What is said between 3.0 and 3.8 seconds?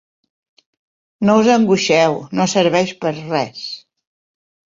per a res.